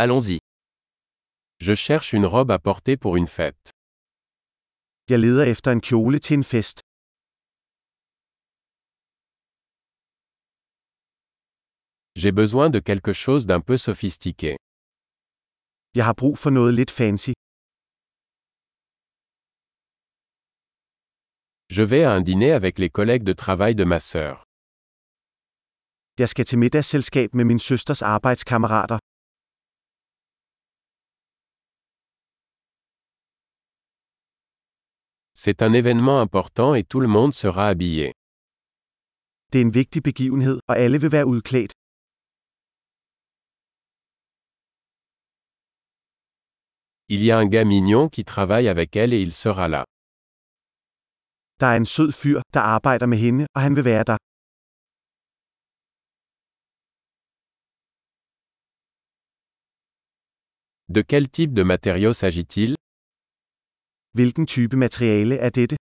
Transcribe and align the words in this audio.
Allons-y. 0.00 0.38
Je 1.60 1.74
cherche 1.74 2.12
une 2.12 2.24
robe 2.24 2.52
à 2.52 2.60
porter 2.60 2.96
pour 2.96 3.16
une 3.16 3.26
fête. 3.26 3.72
Jeg 5.10 5.18
leder 5.18 5.46
efter 5.50 5.70
en 5.72 5.80
kjole 5.80 6.18
til 6.20 6.38
en 6.38 6.44
fest. 6.44 6.78
J'ai 12.14 12.30
besoin 12.32 12.70
de 12.70 12.80
quelque 12.80 13.12
chose 13.12 13.44
d'un 13.46 13.60
peu 13.68 13.76
sophistiqué. 13.76 14.56
Jeg 15.94 16.04
har 16.04 16.14
brug 16.20 16.38
for 16.38 16.50
noget 16.50 16.74
lidt 16.74 16.90
fancy. 16.90 17.32
Je 21.76 21.82
vais 21.82 22.04
à 22.04 22.12
un 22.18 22.22
dîner 22.28 22.52
avec 22.52 22.78
les 22.78 22.90
collègues 22.98 23.26
de 23.30 23.34
travail 23.44 23.74
de 23.74 23.84
ma 23.84 23.98
sœur. 23.98 24.36
Jeg 26.18 26.28
skal 26.28 26.44
til 26.44 26.58
middagsselskab 26.58 27.34
med 27.34 27.44
min 27.44 27.58
søsters 27.58 28.02
arbejdskammerater. 28.02 28.98
C'est 35.44 35.62
un 35.62 35.72
événement 35.72 36.20
important 36.20 36.74
et 36.74 36.82
tout 36.82 36.98
le 36.98 37.06
monde 37.06 37.32
sera 37.32 37.68
habillé. 37.68 38.12
Det 39.52 39.60
er 39.60 39.64
en 39.66 39.74
vigtig 39.74 40.02
begivenhed, 40.02 40.58
og 40.68 40.78
alle 40.78 41.00
vil 41.00 41.12
være 41.12 41.26
udklædt. 41.26 41.72
Il 47.08 47.20
y 47.26 47.30
a 47.30 47.38
un 47.38 47.48
gars 47.54 47.64
mignon 47.64 48.08
qui 48.08 48.24
travaille 48.24 48.68
avec 48.68 48.96
elle 48.96 49.12
et 49.12 49.22
il 49.22 49.32
sera 49.32 49.68
là. 49.68 49.84
Der 51.60 51.66
er 51.66 51.76
en 51.76 51.86
sød 51.86 52.12
fyr, 52.12 52.40
der 52.54 52.60
arbejder 52.60 53.06
med 53.06 53.18
hende, 53.18 53.46
og 53.54 53.60
han 53.60 53.76
vil 53.76 53.84
være 53.84 54.04
der. 54.04 54.16
De 60.94 61.02
quel 61.10 61.26
type 61.30 61.54
de 61.54 61.64
matériau 61.64 62.12
s'agit-il? 62.12 62.77
Hvilken 64.18 64.46
type 64.46 64.76
materiale 64.76 65.36
er 65.46 65.50
dette? 65.58 65.76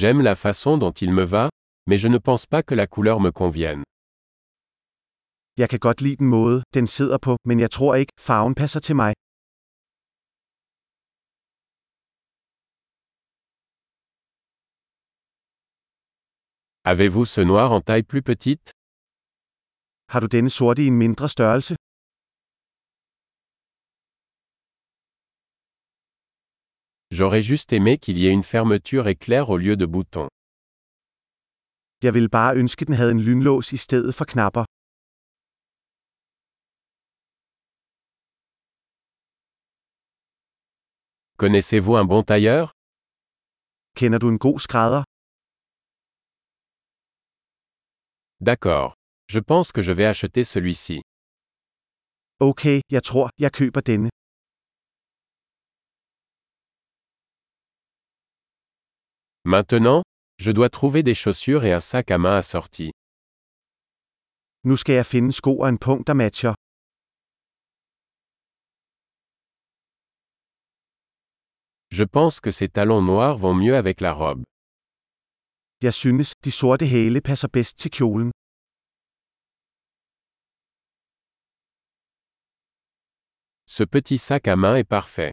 J'aime 0.00 0.20
la 0.30 0.34
façon 0.46 0.78
dont 0.78 0.94
il 1.04 1.12
me 1.12 1.24
va, 1.34 1.48
mais 1.88 1.98
je 2.02 2.08
ne 2.08 2.18
pense 2.18 2.44
pas 2.46 2.62
que 2.68 2.74
la 2.74 2.86
couleur 2.94 3.20
me 3.20 3.30
convienne. 3.30 3.82
Jeg 5.56 5.68
kan 5.70 5.80
godt 5.86 6.00
lide 6.00 6.16
den 6.16 6.28
måde, 6.36 6.62
den 6.74 6.86
sidder 6.86 7.18
på, 7.26 7.36
men 7.48 7.60
jeg 7.60 7.70
tror 7.70 7.94
ikke, 7.94 8.12
farven 8.28 8.54
passer 8.54 8.80
til 8.80 8.96
mig. 8.96 9.12
Avez-vous 16.90 17.26
ce 17.34 17.40
noir 17.50 17.68
en 17.76 17.82
taille 17.88 18.06
plus 18.10 18.22
petite? 18.30 18.66
Har 20.12 20.20
du 20.20 20.26
denne 20.36 20.50
sorte 20.50 20.82
i 20.84 20.86
en 20.86 20.98
mindre 21.04 21.28
størrelse? 21.28 21.74
J'aurais 27.18 27.42
juste 27.42 27.72
aimé 27.72 27.98
qu'il 27.98 28.16
y 28.16 28.26
ait 28.28 28.32
une 28.32 28.44
fermeture 28.44 29.08
éclair 29.08 29.50
au 29.50 29.56
lieu 29.56 29.76
de 29.76 29.86
boutons. 29.86 30.28
Jeg 32.04 32.14
ville 32.14 32.28
bare 32.28 32.56
ønske, 32.56 32.84
den 32.84 32.94
havde 32.94 33.10
en 33.10 33.20
lynlås 33.20 33.72
i 33.72 33.76
stedet 33.76 34.14
for 34.14 34.24
knapper. 34.24 34.64
Connaissez-vous 41.42 41.96
un 41.96 42.04
bon 42.12 42.22
tailleur? 42.22 42.66
Kender 43.96 44.18
du 44.18 44.28
en 44.28 44.38
god 44.46 44.58
skrædder? 44.66 45.02
D'accord. 48.48 48.94
Je 49.34 49.40
pense 49.40 49.72
que 49.72 49.82
je 49.82 49.92
vais 49.92 50.08
acheter 50.14 50.44
celui-ci. 50.44 51.00
Okay, 52.40 52.80
jeg 52.90 53.02
tror, 53.02 53.30
jeg 53.38 53.52
køber 53.52 53.80
denne. 53.80 54.10
Maintenant, 59.56 60.02
je 60.38 60.50
dois 60.50 60.68
trouver 60.68 61.02
des 61.02 61.14
chaussures 61.14 61.64
et 61.64 61.72
un 61.72 61.80
sac 61.80 62.10
à 62.10 62.18
main 62.18 62.36
assorti. 62.36 62.90
Nu 64.64 64.76
skal 64.76 64.94
jeg 65.00 65.06
finde 65.06 65.32
sko 65.32 65.52
og 65.60 65.68
en 65.68 65.78
punkt, 65.78 66.06
der 66.06 66.14
matcher. 66.14 66.52
Je 71.98 72.04
pense 72.04 72.40
que 72.40 72.52
ces 72.52 72.68
talons 72.68 73.00
noirs 73.00 73.38
vont 73.38 73.54
mieux 73.54 73.76
avec 73.82 74.00
la 74.02 74.12
robe. 74.12 74.42
Jeg 75.80 75.94
synes, 75.94 76.34
de 76.44 76.50
sorte 76.50 76.86
hæle 76.86 77.20
passer 77.20 77.48
bedst 77.48 77.78
til 77.78 77.90
kjolen. 77.90 78.30
Ce 83.66 83.84
petit 83.94 84.18
sac 84.18 84.46
à 84.46 84.56
main 84.56 84.76
est 84.76 84.90
parfait. 84.98 85.32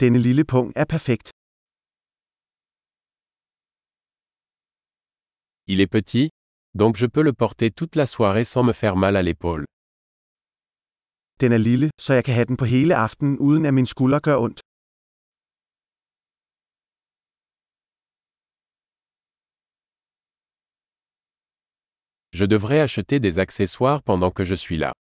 Denne 0.00 0.18
lille 0.18 0.44
punkt 0.44 0.72
er 0.76 0.84
perfekt. 0.84 1.30
Il 5.68 5.80
est 5.80 5.88
petit, 5.88 6.30
donc 6.74 6.96
je 6.96 7.06
peux 7.06 7.22
le 7.22 7.32
porter 7.32 7.70
toute 7.72 7.96
la 7.96 8.06
soirée 8.06 8.44
sans 8.44 8.62
me 8.62 8.72
faire 8.72 8.96
mal 8.96 9.16
à 9.16 9.22
l'épaule. 9.22 9.64
Den 11.40 11.52
er 11.52 11.58
lille, 11.58 11.90
så 11.98 12.12
jeg 12.12 12.24
kan 12.24 12.34
have 12.34 12.46
den 12.46 12.56
på 12.56 12.64
hele 12.64 12.94
aftenen 12.94 13.38
uden 13.38 13.66
at 13.66 13.74
min 13.74 13.86
skulder 13.86 14.20
gør 14.20 14.36
ondt. 14.36 14.60
Je 22.32 22.46
devrais 22.46 22.80
acheter 22.80 23.18
des 23.18 23.38
accessoires 23.38 24.02
pendant 24.02 24.30
que 24.30 24.44
je 24.44 24.56
suis 24.56 24.78
là. 24.78 24.92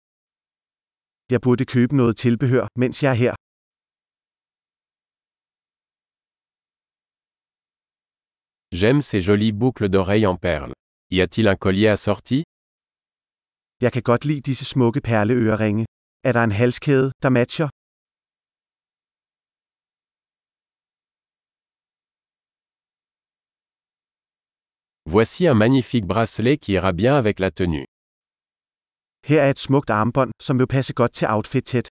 Jeg 1.29 1.41
burde 1.41 1.65
købe 1.65 1.95
noget 1.95 2.17
tilbehør, 2.17 2.67
mens 2.75 3.03
jeg 3.03 3.11
er 3.11 3.13
her. 3.23 3.33
J'aime 8.79 9.01
ces 9.01 9.21
jolies 9.21 9.53
boucles 9.53 9.87
d'oreilles 9.87 10.27
en 10.27 10.35
perles. 10.35 10.73
Y 11.09 11.21
a-t-il 11.21 11.47
un 11.47 11.55
collier 11.55 11.87
assorti? 11.87 12.43
Jeg 13.81 13.91
kan 13.93 14.01
godt 14.01 14.25
lide 14.25 14.41
disse 14.41 14.65
smukke 14.65 15.01
perleøreringe. 15.01 15.85
Er 16.23 16.31
der 16.31 16.43
en 16.43 16.51
halskæde, 16.51 17.11
der 17.23 17.29
matcher? 17.29 17.69
Voici 25.05 25.47
un 25.47 25.55
magnifique 25.55 26.07
bracelet 26.07 26.57
qui 26.57 26.73
ira 26.73 26.91
bien 26.91 27.15
avec 27.15 27.39
la 27.39 27.51
tenue. 27.51 27.85
Her 29.27 29.39
er 29.41 29.49
et 29.49 29.59
smukt 29.59 29.89
armbånd, 29.89 30.31
som 30.41 30.59
vil 30.59 30.67
passe 30.67 30.93
godt 30.93 31.13
til 31.13 31.27
outfitet. 31.29 31.87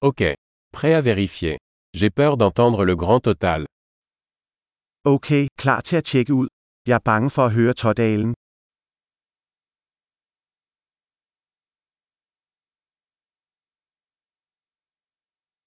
Ok. 0.00 0.22
Prêt 0.72 0.94
à 0.94 1.00
vérifier. 1.00 1.58
J'ai 1.92 2.10
peur 2.10 2.36
d'entendre 2.36 2.84
le 2.84 2.94
grand 2.94 3.18
total. 3.18 3.66
Okay, 5.04 5.48
klar 5.56 5.80
til 5.80 5.96
at 5.96 6.04
tjekke 6.04 6.34
ud. 6.34 6.48
Jeg 6.86 6.94
er 6.94 6.98
bange 7.04 7.30
for 7.30 7.44
at 7.44 7.52
høre 7.52 7.74
totalen. 7.74 8.34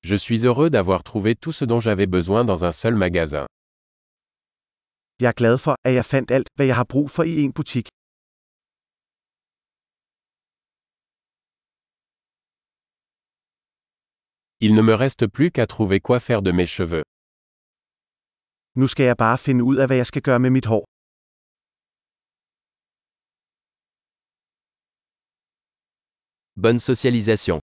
Je 0.04 0.18
suis 0.18 0.46
heureux 0.46 0.70
d'avoir 0.70 1.04
trouvé 1.04 1.36
tout 1.36 1.52
ce 1.52 1.66
dont 1.66 1.82
j'avais 1.82 2.08
besoin 2.08 2.46
dans 2.46 2.64
un 2.64 2.72
seul 2.72 2.96
magasin. 2.96 3.46
Jeg 5.20 5.28
er 5.28 5.34
glad 5.42 5.58
for, 5.58 5.76
at 5.84 5.94
jeg 5.94 6.06
fandt 6.06 6.32
alt, 6.32 6.48
hvad 6.56 6.66
jeg 6.66 6.76
har 6.76 6.86
brug 6.94 7.12
for 7.12 7.24
i 7.24 7.42
en 7.44 7.54
butik. 7.54 7.91
Il 14.64 14.76
ne 14.76 14.84
me 14.84 14.94
reste 14.94 15.26
plus 15.26 15.50
qu'à 15.50 15.66
trouver 15.66 16.00
quoi 16.00 16.20
faire 16.20 16.44
de 16.44 16.52
mes 16.52 16.68
cheveux. 16.68 17.04
Nu 18.76 18.88
skal 18.88 19.06
jeg 19.06 19.18
bare 19.18 19.38
finde 19.38 19.64
ud 19.64 19.76
af, 19.78 19.88
hvad 19.88 19.98
jeg 19.98 20.06
skal 20.06 20.22
gøre 20.22 20.40
med 20.40 20.50
mit 20.50 20.66
hår. 20.66 20.84
Bonne 26.62 26.80
socialisation. 26.80 27.62